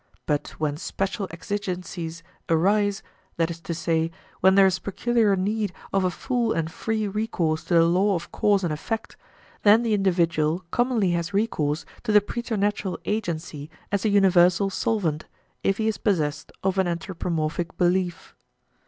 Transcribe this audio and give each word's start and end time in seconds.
But 0.25 0.47
when 0.59 0.77
special 0.77 1.27
exigencies 1.29 2.23
arise, 2.49 3.03
that 3.37 3.51
is 3.51 3.59
to 3.59 3.73
say, 3.75 4.09
when 4.39 4.55
there 4.55 4.65
is 4.65 4.79
peculiar 4.79 5.35
need 5.35 5.73
of 5.93 6.03
a 6.03 6.09
full 6.09 6.53
and 6.53 6.71
free 6.71 7.07
recourse 7.07 7.63
to 7.65 7.75
the 7.75 7.83
law 7.85 8.15
of 8.15 8.31
cause 8.31 8.63
and 8.63 8.73
effect, 8.73 9.15
then 9.61 9.83
the 9.83 9.93
individual 9.93 10.65
commonly 10.71 11.11
has 11.11 11.35
recourse 11.35 11.85
to 12.01 12.11
the 12.11 12.19
preternatural 12.19 12.97
agency 13.05 13.69
as 13.91 14.03
a 14.03 14.09
universal 14.09 14.71
solvent, 14.71 15.25
if 15.63 15.77
he 15.77 15.87
is 15.87 15.99
possessed 15.99 16.51
of 16.63 16.79
an 16.79 16.87
anthropomorphic 16.87 17.77
belief. 17.77 18.33